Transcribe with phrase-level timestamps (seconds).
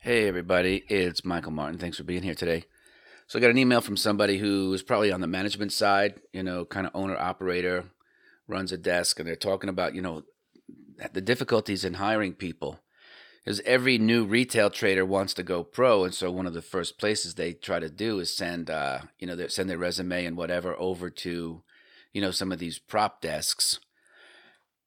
[0.00, 1.76] Hey, everybody, it's Michael Martin.
[1.76, 2.66] Thanks for being here today.
[3.26, 6.44] So, I got an email from somebody who is probably on the management side, you
[6.44, 7.86] know, kind of owner operator,
[8.46, 10.22] runs a desk, and they're talking about, you know,
[11.12, 12.78] the difficulties in hiring people.
[13.44, 16.96] Because every new retail trader wants to go pro, and so one of the first
[16.96, 20.76] places they try to do is send, uh, you know, send their resume and whatever
[20.78, 21.64] over to,
[22.12, 23.80] you know, some of these prop desks,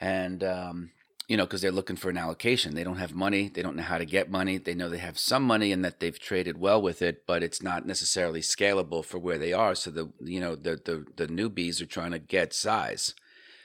[0.00, 0.92] and um,
[1.28, 2.74] you know, because they're looking for an allocation.
[2.74, 3.48] They don't have money.
[3.48, 4.58] They don't know how to get money.
[4.58, 7.62] They know they have some money and that they've traded well with it, but it's
[7.62, 9.74] not necessarily scalable for where they are.
[9.74, 13.14] So the you know the the, the newbies are trying to get size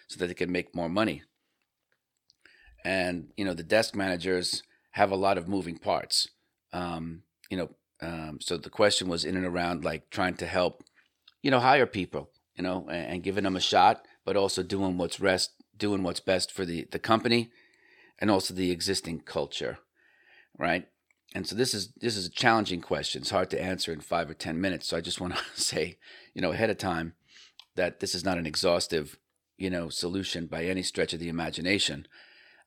[0.08, 1.24] so that they can make more money.
[2.86, 6.28] And you know the desk managers have a lot of moving parts.
[6.72, 7.70] Um, you know,
[8.02, 10.84] um, so the question was in and around like trying to help,
[11.42, 14.98] you know, hire people, you know, and, and giving them a shot, but also doing
[14.98, 17.52] what's rest doing what's best for the, the company
[18.20, 19.80] and also the existing culture,
[20.58, 20.88] right?
[21.34, 23.22] And so this is this is a challenging question.
[23.22, 24.88] It's hard to answer in five or ten minutes.
[24.88, 25.98] So I just want to say,
[26.34, 27.14] you know, ahead of time
[27.76, 29.18] that this is not an exhaustive,
[29.58, 32.08] you know, solution by any stretch of the imagination.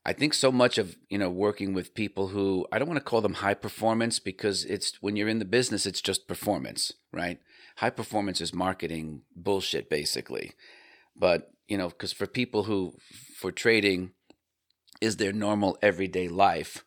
[0.05, 3.03] I think so much of you know working with people who I don't want to
[3.03, 7.39] call them high performance because it's when you're in the business it's just performance, right?
[7.77, 10.53] High performance is marketing bullshit basically.
[11.15, 12.95] But you know, because for people who,
[13.37, 14.11] for trading,
[15.01, 16.85] is their normal everyday life,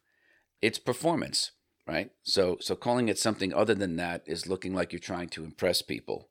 [0.63, 1.53] it's performance,
[1.87, 2.11] right?
[2.23, 5.83] So, so calling it something other than that is looking like you're trying to impress
[5.83, 6.29] people.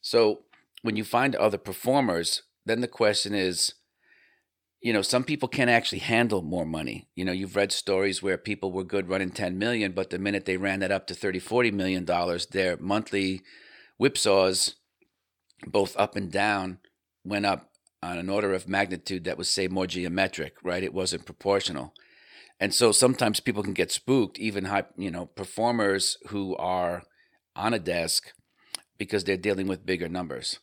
[0.00, 0.42] So,
[0.82, 3.74] when you find other performers, then the question is,
[4.80, 7.08] you know, some people can't actually handle more money.
[7.16, 10.44] You know, you've read stories where people were good running 10 million, but the minute
[10.44, 13.42] they ran that up to 30, 40 million dollars, their monthly
[14.00, 14.74] whipsaws,
[15.66, 16.78] both up and down,
[17.24, 20.82] went up on an order of magnitude that was, say, more geometric, right?
[20.82, 21.92] It wasn't proportional.
[22.58, 27.02] And so sometimes people can get spooked, even high, you know, performers who are
[27.54, 28.32] on a desk
[28.98, 30.58] because they're dealing with bigger numbers.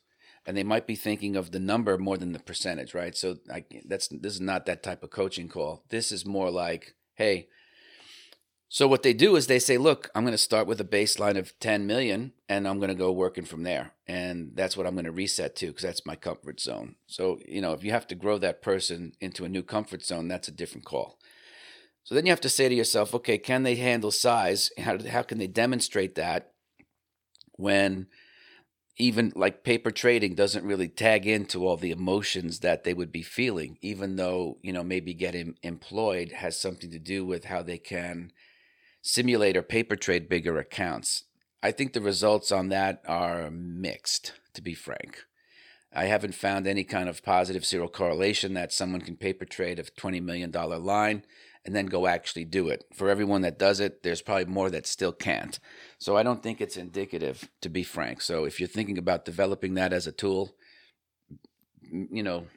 [0.46, 3.16] And they might be thinking of the number more than the percentage, right?
[3.16, 5.84] So I, that's this is not that type of coaching call.
[5.90, 7.48] This is more like, hey,
[8.70, 11.38] so what they do is they say, look, I'm going to start with a baseline
[11.38, 13.92] of 10 million and I'm going to go working from there.
[14.08, 16.96] And that's what I'm going to reset to because that's my comfort zone.
[17.06, 20.28] So, you know, if you have to grow that person into a new comfort zone,
[20.28, 21.20] that's a different call.
[22.04, 24.72] So then you have to say to yourself, okay, can they handle size?
[24.78, 26.52] How, how can they demonstrate that
[27.54, 28.08] when
[28.98, 33.24] even like paper trading doesn't really tag into all the emotions that they would be
[33.24, 37.78] feeling, even though, you know, maybe getting employed has something to do with how they
[37.78, 38.32] can
[39.04, 41.26] simulate or paper trade bigger accounts.
[41.62, 45.26] I think the results on that are mixed, to be frank.
[45.94, 49.84] I haven't found any kind of positive serial correlation that someone can paper trade a
[49.84, 51.24] $20 million line
[51.66, 52.86] and then go actually do it.
[52.94, 55.60] For everyone that does it, there's probably more that still can't.
[56.00, 58.22] So I don't think it's indicative, to be frank.
[58.22, 60.56] So if you're thinking about developing that as a tool,
[61.82, 62.48] you know,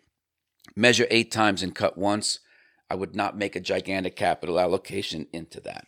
[0.74, 2.40] measure eight times and cut once.
[2.88, 5.86] I would not make a gigantic capital allocation into that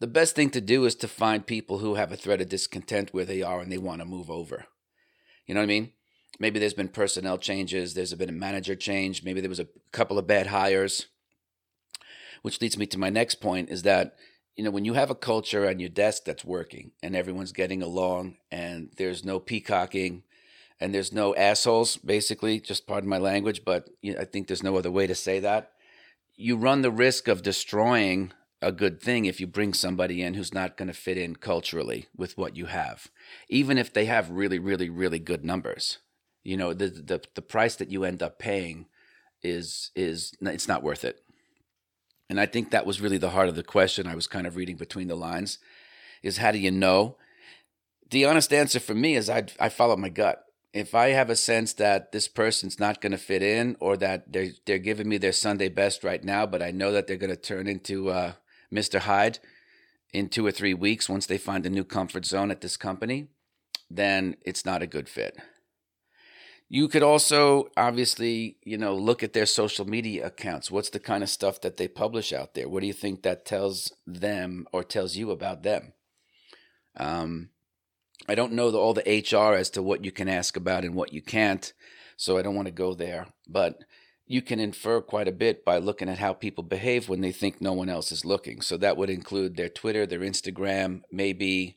[0.00, 3.14] the best thing to do is to find people who have a thread of discontent
[3.14, 4.66] where they are and they want to move over.
[5.46, 5.92] You know what I mean?
[6.40, 10.18] Maybe there's been personnel changes, there's been a manager change, maybe there was a couple
[10.18, 11.06] of bad hires.
[12.42, 14.16] Which leads me to my next point is that
[14.56, 17.82] you know when you have a culture on your desk that's working and everyone's getting
[17.82, 20.22] along and there's no peacocking
[20.80, 23.88] and there's no assholes basically just pardon my language but
[24.18, 25.72] i think there's no other way to say that
[26.36, 28.32] you run the risk of destroying
[28.64, 32.06] a good thing if you bring somebody in who's not going to fit in culturally
[32.16, 33.08] with what you have,
[33.48, 35.98] even if they have really, really, really good numbers.
[36.42, 38.86] You know, the the the price that you end up paying
[39.42, 41.20] is is it's not worth it.
[42.28, 44.06] And I think that was really the heart of the question.
[44.06, 45.58] I was kind of reading between the lines,
[46.22, 47.16] is how do you know?
[48.10, 50.44] The honest answer for me is I I follow my gut.
[50.72, 54.32] If I have a sense that this person's not going to fit in, or that
[54.32, 57.30] they're they're giving me their Sunday best right now, but I know that they're going
[57.30, 58.32] to turn into uh,
[58.74, 59.00] Mr.
[59.00, 59.38] Hyde
[60.12, 63.28] in two or three weeks once they find a new comfort zone at this company,
[63.90, 65.36] then it's not a good fit.
[66.68, 70.70] You could also obviously, you know, look at their social media accounts.
[70.70, 72.68] What's the kind of stuff that they publish out there?
[72.68, 75.92] What do you think that tells them or tells you about them?
[76.96, 77.50] Um,
[78.28, 80.94] I don't know the, all the HR as to what you can ask about and
[80.94, 81.72] what you can't,
[82.16, 83.26] so I don't want to go there.
[83.46, 83.78] But
[84.26, 87.60] you can infer quite a bit by looking at how people behave when they think
[87.60, 88.60] no one else is looking.
[88.62, 91.76] So that would include their Twitter, their Instagram, maybe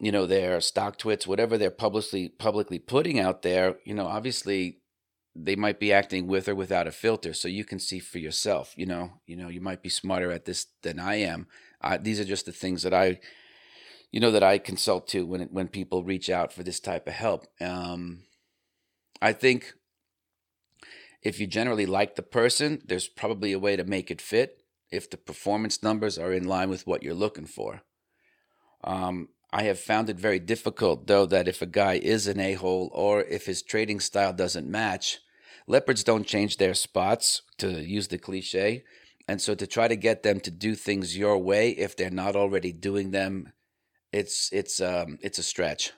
[0.00, 3.76] you know their StockTwits, whatever they're publicly publicly putting out there.
[3.84, 4.78] You know, obviously
[5.44, 8.72] they might be acting with or without a filter so you can see for yourself
[8.76, 11.46] you know you know you might be smarter at this than i am
[11.80, 13.18] uh, these are just the things that i
[14.10, 17.12] you know that i consult to when when people reach out for this type of
[17.12, 18.24] help um,
[19.22, 19.74] i think
[21.22, 25.10] if you generally like the person there's probably a way to make it fit if
[25.10, 27.82] the performance numbers are in line with what you're looking for
[28.84, 32.54] um, I have found it very difficult, though, that if a guy is an a
[32.54, 35.20] hole or if his trading style doesn't match,
[35.66, 38.84] leopards don't change their spots, to use the cliche.
[39.26, 42.36] And so to try to get them to do things your way if they're not
[42.36, 43.52] already doing them,
[44.12, 45.92] it's it's um it's a stretch.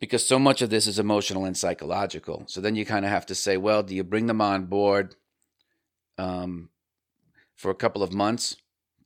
[0.00, 2.44] Because so much of this is emotional and psychological.
[2.46, 5.14] So then you kind of have to say, well, do you bring them on board
[6.18, 6.70] um,
[7.54, 8.56] for a couple of months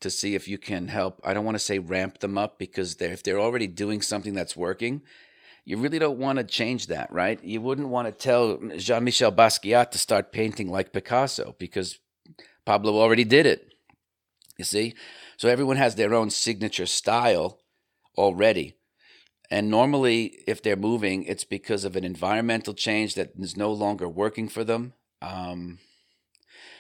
[0.01, 1.21] to see if you can help?
[1.23, 4.35] I don't want to say ramp them up because they're, if they're already doing something
[4.35, 5.03] that's working,
[5.65, 7.43] you really don't want to change that, right?
[7.45, 11.99] You wouldn't want to tell Jean Michel Basquiat to start painting like Picasso because
[12.65, 13.75] Pablo already did it.
[14.57, 14.95] You see?
[15.37, 17.61] So everyone has their own signature style
[18.17, 18.78] already.
[19.51, 24.09] And normally, if they're moving, it's because of an environmental change that is no longer
[24.09, 24.93] working for them.
[25.23, 25.79] Um,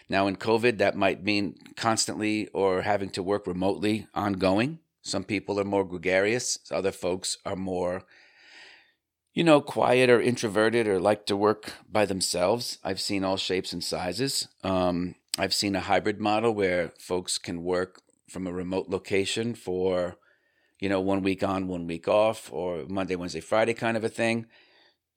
[0.08, 4.80] now, in COVID, that might mean constantly or having to work remotely ongoing.
[5.02, 8.04] Some people are more gregarious, other folks are more
[9.38, 12.78] you know, quiet or introverted or like to work by themselves.
[12.82, 14.48] I've seen all shapes and sizes.
[14.64, 20.16] Um, I've seen a hybrid model where folks can work from a remote location for,
[20.78, 24.08] you know, one week on, one week off, or Monday, Wednesday, Friday kind of a
[24.08, 24.46] thing.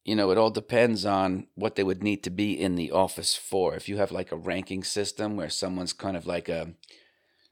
[0.03, 3.35] You know, it all depends on what they would need to be in the office
[3.35, 3.75] for.
[3.75, 6.73] If you have like a ranking system where someone's kind of like a,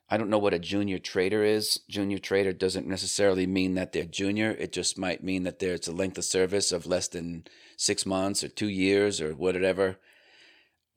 [0.10, 1.82] I don't know what a junior trader is.
[1.88, 4.56] Junior trader doesn't necessarily mean that they're junior.
[4.58, 7.46] It just might mean that there's a length of service of less than
[7.78, 9.98] six months or two years or whatever.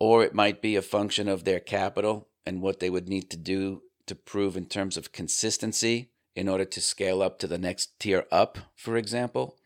[0.00, 3.37] Or it might be a function of their capital and what they would need to
[3.37, 7.99] do to prove in terms of consistency in order to scale up to the next
[7.99, 9.56] tier up, for example.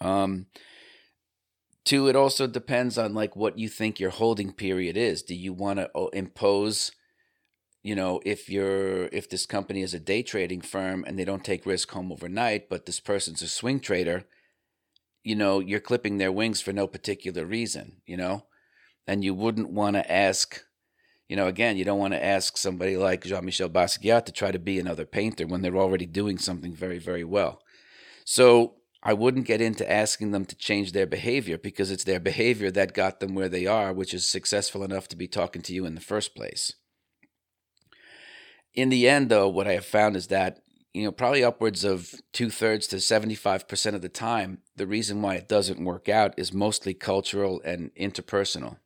[0.00, 0.46] Um,
[1.84, 5.22] two, it also depends on like what you think your holding period is.
[5.22, 6.92] Do you want to uh, impose
[7.82, 11.44] you know, if you're if this company is a day trading firm and they don't
[11.44, 14.24] take risk home overnight, but this person's a swing trader,
[15.24, 18.46] you know, you're clipping their wings for no particular reason, you know?
[19.06, 20.62] And you wouldn't want to ask,
[21.32, 24.58] you know, again, you don't want to ask somebody like Jean-Michel Basquiat to try to
[24.58, 27.62] be another painter when they're already doing something very, very well.
[28.24, 32.70] So I wouldn't get into asking them to change their behavior because it's their behavior
[32.72, 35.86] that got them where they are, which is successful enough to be talking to you
[35.86, 36.74] in the first place
[38.74, 40.58] in the end, though, what I have found is that
[40.94, 44.86] you know probably upwards of two thirds to seventy five percent of the time, the
[44.86, 48.78] reason why it doesn't work out is mostly cultural and interpersonal.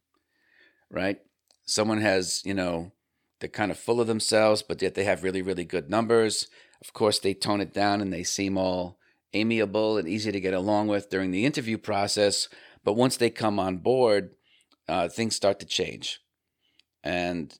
[0.90, 1.20] Right?
[1.66, 2.92] Someone has you know
[3.40, 6.48] they're kind of full of themselves, but yet they have really really good numbers.
[6.80, 8.98] Of course, they tone it down and they seem all
[9.32, 12.48] amiable and easy to get along with during the interview process.
[12.84, 14.30] But once they come on board,
[14.88, 16.20] uh, things start to change.
[17.02, 17.56] And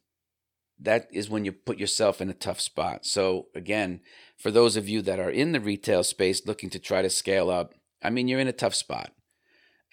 [0.78, 3.06] that is when you put yourself in a tough spot.
[3.06, 4.00] So, again,
[4.36, 7.50] for those of you that are in the retail space looking to try to scale
[7.50, 9.12] up, I mean, you're in a tough spot.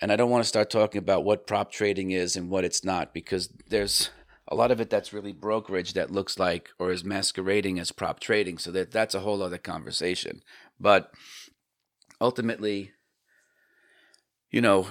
[0.04, 2.84] And I don't want to start talking about what prop trading is and what it's
[2.84, 4.10] not because there's
[4.50, 8.20] a lot of it that's really brokerage that looks like or is masquerading as prop
[8.20, 8.58] trading.
[8.58, 10.42] So that that's a whole other conversation.
[10.77, 11.13] But
[12.20, 12.92] ultimately,
[14.51, 14.88] you know,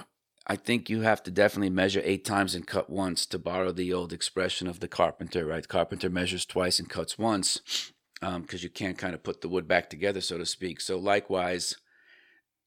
[0.47, 3.93] I think you have to definitely measure eight times and cut once to borrow the
[3.93, 5.69] old expression of the carpenter, right?
[5.69, 9.69] Carpenter measures twice and cuts once because um, you can't kind of put the wood
[9.69, 10.81] back together, so to speak.
[10.81, 11.77] So, likewise,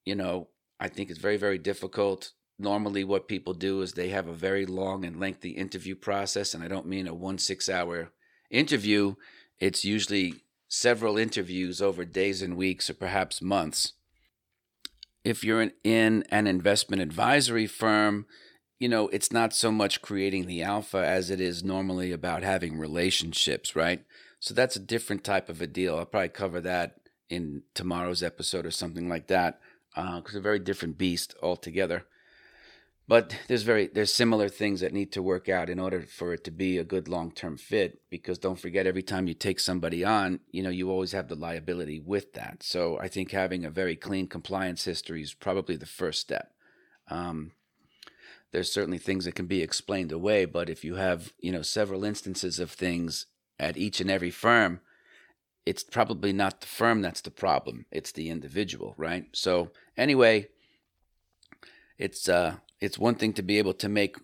[0.05, 2.33] you know, I think it's very, very difficult.
[2.57, 6.63] Normally, what people do is they have a very long and lengthy interview process, and
[6.63, 8.11] I don't mean a one six hour
[8.49, 9.15] interview,
[9.59, 10.35] it's usually
[10.67, 13.93] several interviews over days and weeks or perhaps months
[15.25, 18.27] if you're in, in an investment advisory firm,
[18.79, 22.77] you know, it's not so much creating the alpha as it is normally about having
[22.77, 24.05] relationships, right?
[24.39, 25.97] So that's a different type of a deal.
[25.97, 26.97] I'll probably cover that
[27.29, 29.59] in tomorrow's episode or something like that,
[29.95, 32.05] because uh, a very different beast altogether.
[33.07, 36.43] But there's very there's similar things that need to work out in order for it
[36.45, 38.01] to be a good long term fit.
[38.09, 41.35] Because don't forget, every time you take somebody on, you know you always have the
[41.35, 42.63] liability with that.
[42.63, 46.51] So I think having a very clean compliance history is probably the first step.
[47.07, 47.51] Um,
[48.51, 52.03] there's certainly things that can be explained away, but if you have you know several
[52.03, 53.27] instances of things
[53.59, 54.79] at each and every firm,
[55.63, 59.25] it's probably not the firm that's the problem; it's the individual, right?
[59.33, 60.47] So anyway,
[61.99, 64.17] it's uh it's one thing to be able to make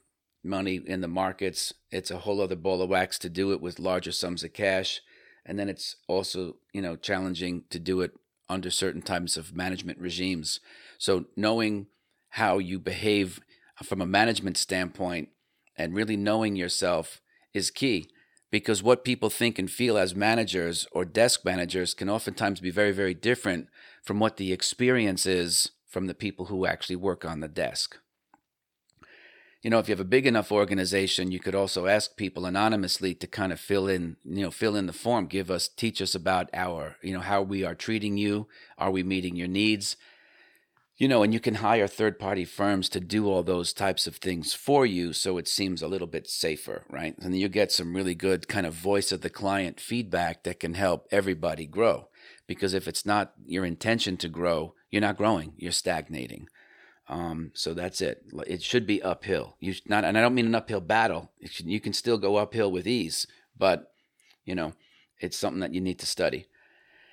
[0.44, 1.74] money in the markets.
[1.92, 5.02] It's a whole other ball of wax to do it with larger sums of cash.
[5.46, 8.12] And then it's also, you know, challenging to do it
[8.50, 10.60] under certain types of management regimes.
[10.98, 11.88] So knowing
[12.30, 13.40] how you behave
[13.84, 15.30] from a management standpoint
[15.78, 17.22] and really knowing yourself
[17.54, 18.10] is key
[18.52, 22.92] because what people think and feel as managers or desk managers can oftentimes be very,
[22.92, 23.68] very different
[24.04, 27.98] from what the experience is from the people who actually work on the desk
[29.62, 33.14] you know, if you have a big enough organization, you could also ask people anonymously
[33.16, 36.16] to kind of fill in, you know, fill in the form, give us, teach us
[36.16, 38.48] about our, you know, how we are treating you.
[38.80, 39.98] Are we meeting your needs?
[40.98, 44.18] You know, and you can hire third party firms to do all those types of
[44.18, 45.14] things for you.
[45.14, 47.16] So it seems a little bit safer, right?
[47.20, 50.74] And you get some really good kind of voice of the client feedback that can
[50.74, 52.10] help everybody grow.
[52.48, 56.48] Because if it's not your intention to grow, you're not growing, you're stagnating.
[57.12, 58.24] Um, so that's it.
[58.48, 59.58] It should be uphill.
[59.60, 61.34] You not, and I don't mean an uphill battle.
[61.44, 63.28] Should, you can still go uphill with ease,
[63.58, 63.92] but
[64.46, 64.74] you know,
[65.20, 66.48] it's something that you need to study.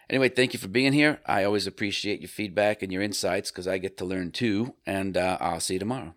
[0.08, 1.20] Anyway, thank you for being here.
[1.26, 4.74] I always appreciate your feedback and your insights because I get to learn too.
[4.86, 6.14] And uh, I'll see you tomorrow.